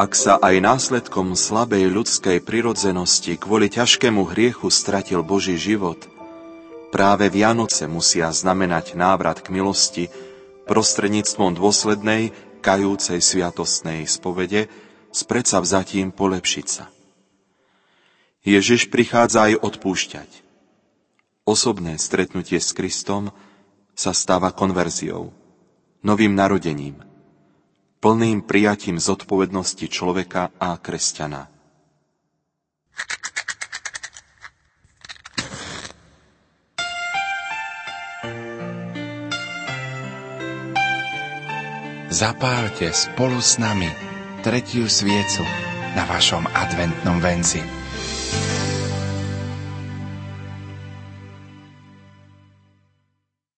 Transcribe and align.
ak 0.00 0.16
sa 0.16 0.40
aj 0.40 0.64
následkom 0.64 1.36
slabej 1.36 1.92
ľudskej 1.92 2.40
prirodzenosti 2.40 3.36
kvôli 3.36 3.68
ťažkému 3.68 4.32
hriechu 4.32 4.72
stratil 4.72 5.20
Boží 5.20 5.60
život, 5.60 6.08
práve 6.88 7.28
Vianoce 7.28 7.84
musia 7.84 8.32
znamenať 8.32 8.96
návrat 8.96 9.44
k 9.44 9.52
milosti 9.52 10.08
prostredníctvom 10.64 11.52
dôslednej, 11.52 12.32
kajúcej 12.64 13.20
sviatostnej 13.20 14.08
spovede 14.08 14.72
s 15.12 15.20
predsavzatím 15.28 16.16
polepšiť 16.16 16.66
sa. 16.66 16.88
Ježiš 18.40 18.88
prichádza 18.88 19.52
aj 19.52 19.60
odpúšťať. 19.60 20.30
Osobné 21.44 22.00
stretnutie 22.00 22.56
s 22.56 22.72
Kristom 22.72 23.36
sa 23.92 24.16
stáva 24.16 24.48
konverziou, 24.48 25.36
novým 26.00 26.32
narodením– 26.32 27.04
plným 28.00 28.42
prijatím 28.42 28.96
zodpovednosti 28.96 29.86
človeka 29.86 30.50
a 30.56 30.80
kresťana. 30.80 31.52
Zapálte 42.10 42.90
spolu 42.90 43.38
s 43.38 43.56
nami 43.56 43.86
tretiu 44.42 44.90
sviecu 44.90 45.46
na 45.94 46.04
vašom 46.04 46.42
adventnom 46.52 47.22
venci. 47.22 47.62